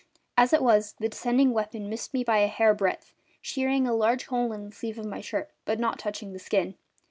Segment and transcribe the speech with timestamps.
[0.35, 4.25] As it was, the descending weapon missed me by a hair breadth, shearing a large
[4.25, 6.73] hole in the sleeve of my shirt but not touching the skin.